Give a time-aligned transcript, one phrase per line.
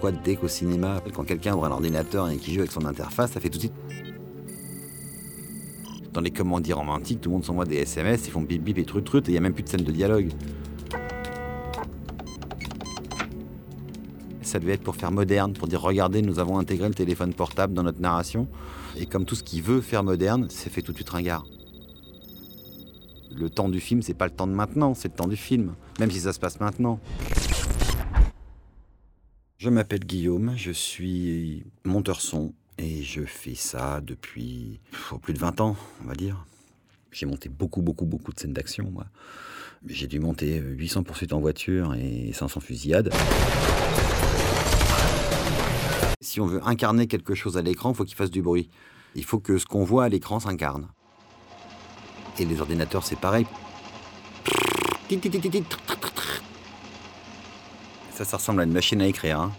[0.00, 3.32] pourquoi dès qu'au cinéma, quand quelqu'un ouvre un ordinateur et qui joue avec son interface,
[3.32, 3.74] ça fait tout de suite.
[6.14, 8.84] Dans les commandis romantiques, tout le monde s'envoie des SMS, ils font bip bip et
[8.86, 10.30] trut trut, et il n'y a même plus de scène de dialogue.
[14.40, 17.74] Ça devait être pour faire moderne, pour dire regardez, nous avons intégré le téléphone portable
[17.74, 18.48] dans notre narration.
[18.96, 21.44] Et comme tout ce qui veut faire moderne, c'est fait tout de suite ringard.
[23.36, 25.74] Le temps du film, c'est pas le temps de maintenant, c'est le temps du film,
[25.98, 27.00] même si ça se passe maintenant.
[29.60, 34.80] Je m'appelle Guillaume, je suis monteur son et je fais ça depuis
[35.20, 36.46] plus de 20 ans, on va dire.
[37.12, 39.04] J'ai monté beaucoup, beaucoup, beaucoup de scènes d'action, moi.
[39.86, 43.12] J'ai dû monter 800 poursuites en voiture et 500 fusillades.
[46.22, 48.70] Si on veut incarner quelque chose à l'écran, il faut qu'il fasse du bruit.
[49.14, 50.88] Il faut que ce qu'on voit à l'écran s'incarne.
[52.38, 53.44] Et les ordinateurs, c'est pareil.
[58.24, 59.40] Ça, ressemble à une machine à écrire.
[59.40, 59.52] Hein.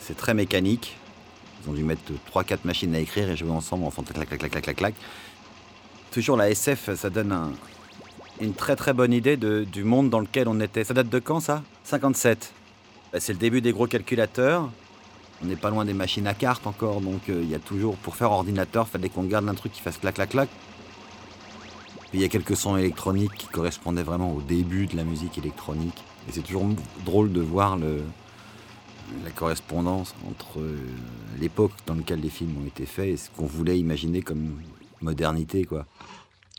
[0.00, 0.96] C'est très mécanique.
[1.64, 4.38] Ils ont dû mettre 3-4 machines à écrire et jouer ensemble en faisant clac, clac,
[4.38, 4.94] clac, clac, clac, clac.
[6.10, 7.54] Toujours la SF, ça donne
[8.40, 10.84] une très très bonne idée du monde dans lequel on était.
[10.84, 11.62] Ça date de quand ça?
[11.84, 12.52] 57.
[13.12, 14.68] Bah, c'est le début des gros calculateurs.
[15.42, 17.96] On n'est pas loin des machines à cartes encore, donc euh, il y a toujours,
[17.96, 20.48] pour faire ordinateur, fallait qu'on garde un truc qui fasse clac clac clac.
[22.12, 26.02] Il y a quelques sons électroniques qui correspondaient vraiment au début de la musique électronique.
[26.28, 26.68] Et c'est toujours
[27.04, 28.02] drôle de voir le,
[29.24, 30.78] la correspondance entre euh,
[31.38, 34.60] l'époque dans laquelle les films ont été faits et ce qu'on voulait imaginer comme
[35.00, 35.86] modernité, quoi.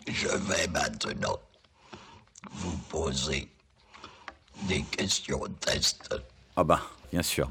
[0.08, 1.38] Je vais maintenant
[2.52, 3.50] vous poser
[4.68, 6.16] des questions test.
[6.56, 6.82] Ah bah,
[7.12, 7.50] bien sûr.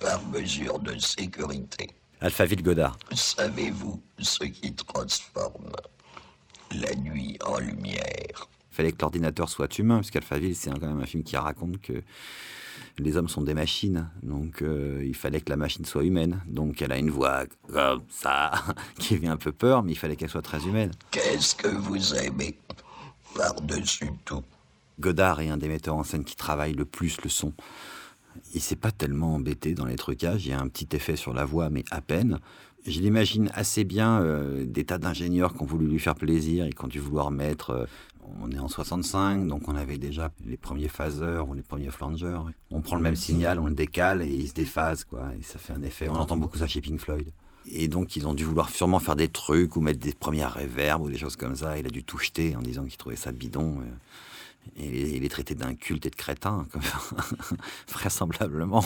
[0.00, 1.88] Par mesure de sécurité.
[2.20, 2.96] Alphaville Godard.
[3.12, 5.70] Savez-vous ce qui transforme
[6.72, 8.48] la nuit en lumière?
[8.70, 12.02] Fallait que l'ordinateur soit humain, parce qu'Alphaville, c'est quand même un film qui raconte que
[12.98, 16.40] les hommes sont des machines, donc euh, il fallait que la machine soit humaine.
[16.46, 18.52] Donc elle a une voix comme ça,
[18.98, 20.90] qui fait un peu peur, mais il fallait qu'elle soit très humaine.
[21.10, 22.58] Qu'est-ce que vous aimez
[23.34, 24.42] par-dessus tout?
[25.00, 27.52] Godard est un des metteurs en scène qui travaille le plus le son.
[28.54, 31.34] Il s'est pas tellement embêté dans les trucages, il y a un petit effet sur
[31.34, 32.38] la voix, mais à peine.
[32.86, 36.70] Je l'imagine assez bien euh, des tas d'ingénieurs qui ont voulu lui faire plaisir et
[36.70, 37.70] qui ont dû vouloir mettre.
[37.70, 37.86] Euh,
[38.40, 42.38] on est en 65, donc on avait déjà les premiers phaseurs ou les premiers flangers.
[42.70, 45.30] On prend le même signal, on le décale et il se déphase, quoi.
[45.38, 46.08] Et ça fait un effet.
[46.08, 47.30] On entend beaucoup ça chez Pink Floyd.
[47.70, 51.02] Et donc, ils ont dû vouloir sûrement faire des trucs ou mettre des premières réverbes
[51.02, 51.78] ou des choses comme ça.
[51.78, 53.82] Il a dû tout jeter en disant qu'il trouvait ça bidon.
[54.76, 56.66] Il est traité d'un culte et de crétin,
[57.88, 58.84] vraisemblablement.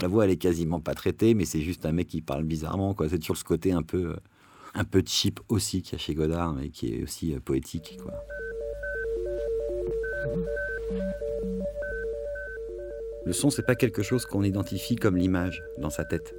[0.00, 2.94] La voix, elle est quasiment pas traitée, mais c'est juste un mec qui parle bizarrement.
[2.94, 3.08] Quoi.
[3.08, 4.16] C'est toujours ce côté un peu,
[4.74, 7.98] un peu cheap aussi qu'il y a chez Godard, mais qui est aussi euh, poétique.
[8.02, 8.12] Quoi.
[13.26, 16.34] Le son, c'est pas quelque chose qu'on identifie comme l'image dans sa tête.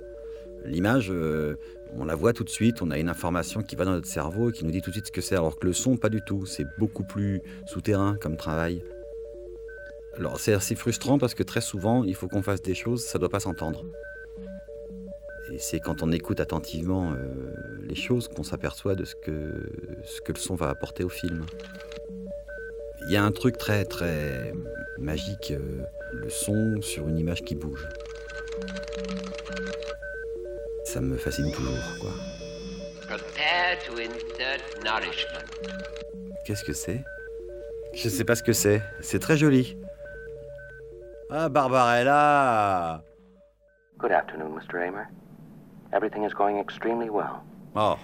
[0.66, 1.56] L'image, euh,
[1.98, 4.50] on la voit tout de suite, on a une information qui va dans notre cerveau
[4.50, 6.10] et qui nous dit tout de suite ce que c'est, alors que le son, pas
[6.10, 6.46] du tout.
[6.46, 8.84] C'est beaucoup plus souterrain comme travail.
[10.18, 13.18] Alors c'est assez frustrant parce que très souvent, il faut qu'on fasse des choses, ça
[13.18, 13.86] ne doit pas s'entendre.
[15.52, 20.36] Et c'est quand on écoute attentivement euh, les choses qu'on s'aperçoit de ce que, le
[20.36, 21.46] son va apporter au film.
[23.08, 24.54] Il y a un truc très très
[25.00, 25.82] magique, euh,
[26.14, 27.86] le son sur une image qui bouge
[30.92, 32.12] ça me fascine toujours, quoi.
[36.46, 37.02] Qu'est-ce que c'est?
[37.94, 38.82] Je sais pas ce que c'est.
[39.00, 39.78] C'est très joli.
[41.30, 43.04] Ah, Barbarella
[44.00, 44.86] Good afternoon, Mr.
[44.86, 45.08] Amer.
[45.94, 47.42] Everything is going extremely well.
[47.74, 47.98] Oh.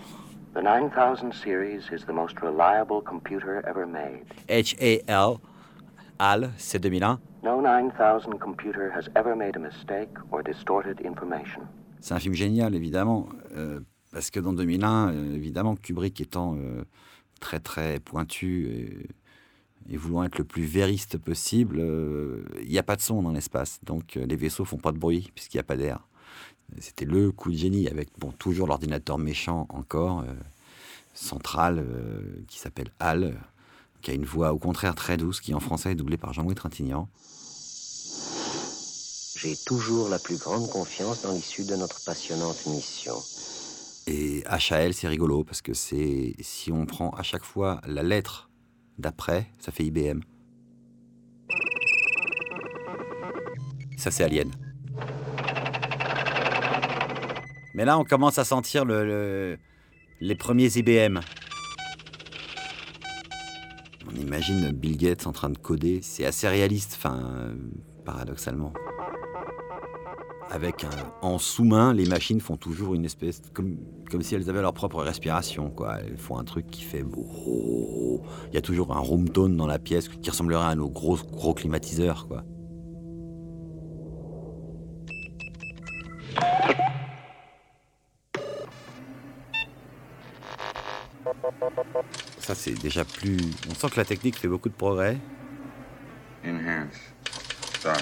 [0.54, 4.24] The 9000 series is the most reliable computer ever made.
[4.48, 5.42] H-A-L.
[6.20, 7.20] HAL, c'est 2001.
[7.44, 11.68] No 9000 computer has ever made a mistake or distorted information.
[12.02, 13.80] C'est un film génial, évidemment, euh,
[14.12, 16.84] parce que dans 2001, euh, évidemment, Kubrick étant euh,
[17.40, 18.68] très très pointu
[19.90, 21.82] et, voulant être le plus vériste possible,
[22.62, 25.32] il n'y a pas de son dans l'espace, donc les vaisseaux font pas de bruit
[25.34, 26.06] puisqu'il n'y a pas d'air.
[26.80, 30.26] C'était le coup de génie avec bon toujours l'ordinateur méchant encore
[31.14, 31.86] central
[32.48, 33.40] qui s'appelle HAL,
[34.02, 36.56] qui a une voix au contraire très douce, qui en français est doublée par Jean-Louis
[36.56, 37.08] Trintignant.
[39.40, 43.14] J'ai toujours la plus grande confiance dans l'issue de notre passionnante mission.
[44.08, 48.50] Et HAL, c'est rigolo parce que c'est si on prend à chaque fois la lettre
[48.98, 50.22] d'après, ça fait IBM.
[53.96, 54.50] Ça, c'est Alien.
[57.76, 59.60] Mais là, on commence à sentir le,
[60.20, 61.20] les premiers IBM.
[64.08, 66.00] On imagine Bill Gates en train de coder.
[66.02, 66.98] C'est assez réaliste,
[68.04, 68.74] paradoxalement.
[70.58, 70.90] Avec un,
[71.22, 73.78] en sous-main, les machines font toujours une espèce comme
[74.10, 76.00] comme si elles avaient leur propre respiration, quoi.
[76.00, 77.04] Elles font un truc qui fait.
[77.04, 81.18] Il y a toujours un room tone dans la pièce qui ressemblerait à nos gros
[81.18, 82.44] gros climatiseurs, quoi.
[92.40, 93.38] Ça, c'est déjà plus.
[93.70, 95.18] On sent que la technique fait beaucoup de progrès.
[96.44, 96.96] Enhance.
[97.76, 98.02] Stop.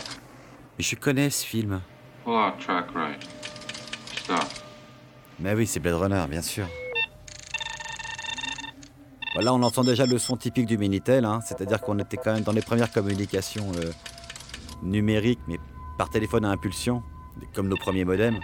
[0.77, 1.81] Mais je connais ce film.
[4.15, 4.43] Stop.
[5.39, 6.65] Mais oui, c'est Blade Runner, bien sûr.
[9.35, 12.43] Voilà, on entend déjà le son typique du Minitel, hein, c'est-à-dire qu'on était quand même
[12.43, 13.91] dans les premières communications euh,
[14.81, 15.59] numériques, mais
[15.97, 17.03] par téléphone à impulsion,
[17.53, 18.39] comme nos premiers modems.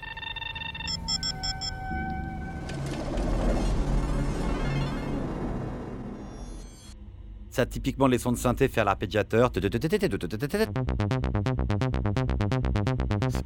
[7.52, 9.52] Ça, typiquement, les sons de synthé faire l'arpégiateur.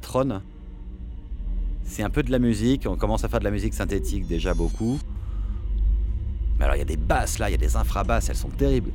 [0.00, 0.40] Tron.
[1.82, 2.86] C'est un peu de la musique.
[2.88, 4.98] On commence à faire de la musique synthétique déjà beaucoup.
[6.58, 8.48] Mais alors, il y a des basses là, il y a des infrabasses, elles sont
[8.48, 8.92] terribles.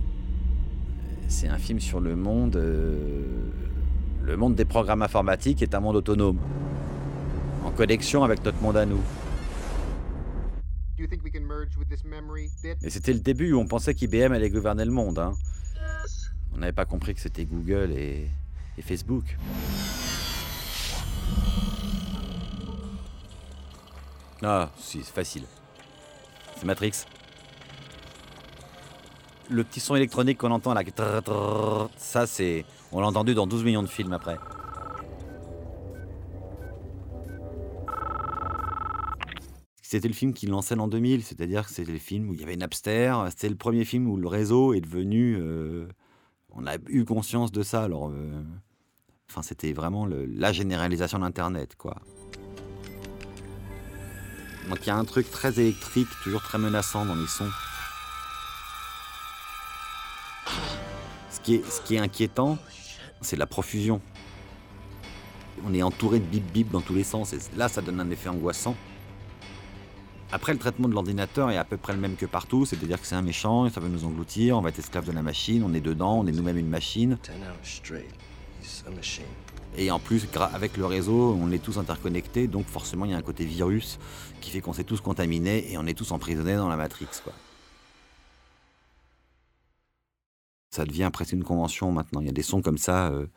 [1.28, 2.56] C'est un film sur le monde.
[2.56, 2.96] euh,
[4.24, 6.38] Le monde des programmes informatiques est un monde autonome.
[7.66, 9.02] En connexion avec notre monde à nous.
[12.84, 15.20] Et c'était le début où on pensait qu'IBM allait gouverner le monde.
[15.20, 15.34] hein.
[16.54, 18.28] On n'avait pas compris que c'était Google et,
[18.78, 19.38] et Facebook.
[24.44, 25.44] Ah, si, c'est facile.
[26.58, 27.06] C'est Matrix.
[29.50, 30.84] Le petit son électronique qu'on entend là,
[31.98, 32.66] ça c'est.
[32.92, 34.38] On l'a entendu dans 12 millions de films après.
[39.92, 42.44] C'était le film qui lançait l'an 2000, c'est-à-dire que c'était le film où il y
[42.44, 43.14] avait Napster.
[43.30, 45.36] C'était le premier film où le réseau est devenu.
[45.38, 45.86] euh,
[46.52, 47.84] on a eu conscience de ça.
[47.84, 48.42] Alors, euh,
[49.30, 51.98] enfin, c'était vraiment la généralisation d'Internet, quoi.
[54.70, 57.52] Donc il y a un truc très électrique, toujours très menaçant dans les sons.
[61.32, 62.58] Ce qui est, ce qui est inquiétant,
[63.20, 64.00] c'est la profusion.
[65.66, 67.34] On est entouré de bip bip dans tous les sens.
[67.34, 68.78] Et là, ça donne un effet angoissant.
[70.34, 73.06] Après, le traitement de l'ordinateur est à peu près le même que partout, c'est-à-dire que
[73.06, 75.74] c'est un méchant, ça veut nous engloutir, on va être esclave de la machine, on
[75.74, 77.18] est dedans, on est nous-mêmes une machine.
[79.78, 83.18] Et en plus, avec le réseau, on est tous interconnectés, donc forcément, il y a
[83.18, 84.00] un côté virus
[84.40, 87.34] qui fait qu'on s'est tous contaminés et on est tous emprisonnés dans la Matrix, quoi.
[90.70, 92.22] Ça devient presque une convention maintenant.
[92.22, 93.28] Il y a des sons comme ça, euh,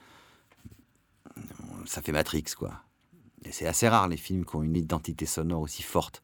[1.86, 2.74] ça fait Matrix, quoi.
[3.44, 6.22] Et c'est assez rare les films qui ont une identité sonore aussi forte.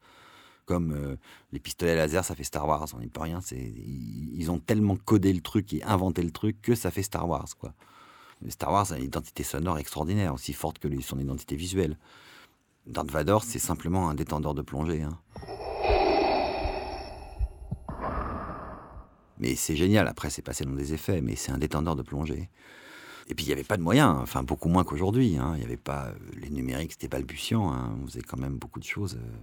[0.65, 1.15] Comme euh,
[1.51, 3.39] les pistolets laser, ça fait Star Wars, on n'y peut rien.
[3.51, 7.47] Ils ont tellement codé le truc et inventé le truc que ça fait Star Wars,
[7.59, 7.73] quoi.
[8.49, 11.97] Star Wars a une identité sonore extraordinaire, aussi forte que son identité visuelle.
[12.87, 15.03] Darth Vader, c'est simplement un détendeur de plongée.
[15.03, 15.19] hein.
[19.37, 22.49] Mais c'est génial, après c'est passé dans des effets, mais c'est un détendeur de plongée.
[23.27, 25.37] Et puis il n'y avait pas de moyens, enfin beaucoup moins qu'aujourd'hui.
[25.37, 25.53] hein.
[25.55, 27.71] Il n'y avait pas euh, les numériques, c'était balbutiant.
[27.71, 27.95] hein.
[28.01, 29.15] On faisait quand même beaucoup de choses.
[29.15, 29.37] euh.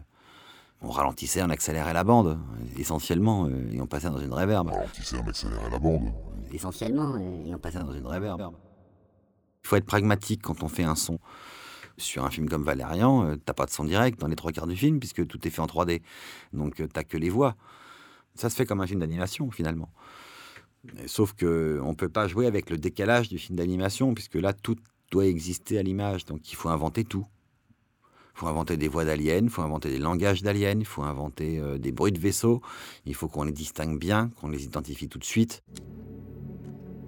[0.80, 2.38] On ralentissait, on accélérait la bande,
[2.76, 4.68] essentiellement, euh, et on passait dans une réverbe.
[4.68, 6.12] Ralentissez, on accélérait la bande.
[6.52, 8.52] Essentiellement, euh, et on passait dans une réverbe.
[9.64, 11.18] Il faut être pragmatique quand on fait un son.
[11.96, 14.68] Sur un film comme Valérian, euh, t'as pas de son direct dans les trois quarts
[14.68, 16.00] du film, puisque tout est fait en 3D.
[16.52, 17.56] Donc t'as que les voix.
[18.36, 19.90] Ça se fait comme un film d'animation, finalement.
[21.06, 24.76] Sauf que on peut pas jouer avec le décalage du film d'animation, puisque là, tout
[25.10, 26.24] doit exister à l'image.
[26.24, 27.26] Donc il faut inventer tout.
[28.38, 31.58] Il faut inventer des voix d'aliens, il faut inventer des langages d'aliens, il faut inventer
[31.58, 32.62] euh, des bruits de vaisseaux.
[33.04, 35.64] Il faut qu'on les distingue bien, qu'on les identifie tout de suite.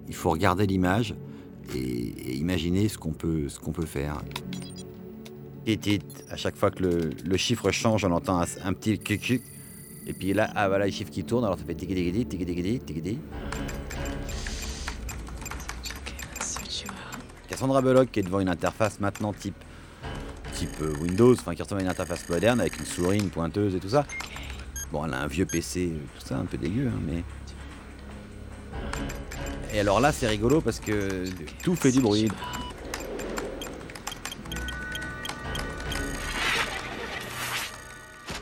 [0.09, 1.15] Il faut regarder l'image
[1.73, 4.21] et, et imaginer ce qu'on peut, ce qu'on peut faire.
[5.65, 8.99] Et tit, à chaque fois que le, le chiffre change, on entend un, un petit
[8.99, 9.41] cuc
[10.07, 11.95] Et puis là, ah voilà, les chiffres qui tournent, alors ça fait tiki
[12.25, 13.19] tiki tiki.
[17.47, 19.55] Cassandra Bullock qui est devant une interface maintenant type
[20.61, 23.79] type euh, Windows, enfin qui ressemble à une interface moderne avec une souris, pointeuse et
[23.79, 24.05] tout ça.
[24.91, 27.23] Bon, elle a un vieux PC, euh, tout ça, un peu dégueu, hein, mais.
[29.73, 31.23] Et alors là, c'est rigolo parce que
[31.63, 32.29] tout fait du bruit.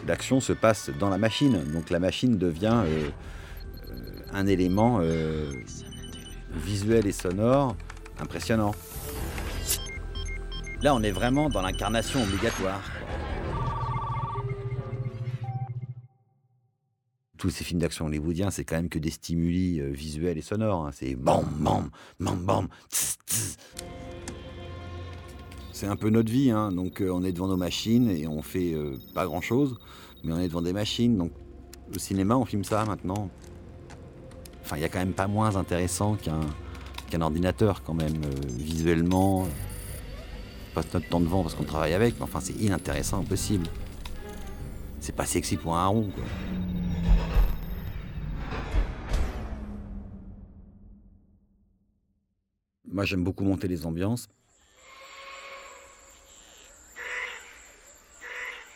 [0.05, 3.09] L'action se passe dans la machine, donc la machine devient euh,
[4.33, 5.01] un élément
[6.65, 7.75] visuel et sonore
[8.19, 8.73] impressionnant.
[10.81, 12.81] Là, on est vraiment dans l'incarnation obligatoire.
[17.37, 20.85] Tous ces films d'action hollywoodiens, c'est quand même que des stimuli euh, visuels et sonores.
[20.87, 20.91] hein.
[20.93, 23.57] C'est bam, bam, bam, bam, tss, tss.
[25.73, 26.71] C'est un peu notre vie, hein.
[26.71, 29.77] donc euh, on est devant nos machines et on fait euh, pas grand chose,
[30.23, 31.17] mais on est devant des machines.
[31.17, 31.31] Donc
[31.93, 33.29] au cinéma, on filme ça maintenant.
[34.61, 38.21] Enfin, il y a quand même pas moins intéressant qu'un ordinateur quand même,
[38.57, 39.45] visuellement.
[40.73, 43.67] Passe notre temps devant parce qu'on travaille avec, mais enfin c'est inintéressant, impossible.
[44.99, 46.11] C'est pas sexy pour un rond.
[52.91, 54.27] Moi, j'aime beaucoup monter les ambiances.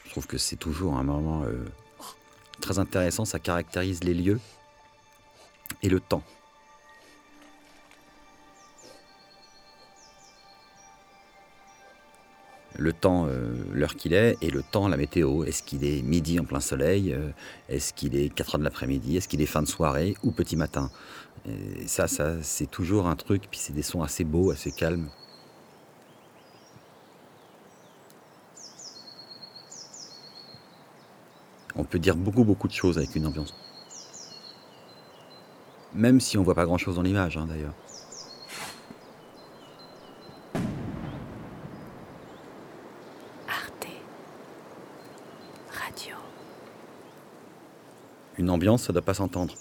[0.05, 1.65] Je trouve que c'est toujours un moment euh,
[2.61, 3.25] très intéressant.
[3.25, 4.39] Ça caractérise les lieux
[5.81, 6.23] et le temps.
[12.77, 15.43] Le temps, euh, l'heure qu'il est, et le temps, la météo.
[15.43, 17.29] Est-ce qu'il est midi en plein soleil euh,
[17.69, 20.55] Est-ce qu'il est 4 heures de l'après-midi Est-ce qu'il est fin de soirée ou petit
[20.55, 20.89] matin?
[21.85, 23.43] Ça, ça c'est toujours un truc.
[23.51, 25.09] Puis c'est des sons assez beaux, assez calmes.
[31.75, 33.53] On peut dire beaucoup, beaucoup de choses avec une ambiance.
[35.93, 37.73] Même si on voit pas grand-chose dans l'image, hein, d'ailleurs.
[45.93, 46.15] Radio.
[48.37, 49.53] Une ambiance, ça doit pas s'entendre.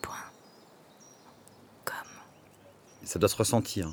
[0.00, 0.14] Point.
[1.84, 1.94] Com.
[3.04, 3.90] Ça doit se ressentir.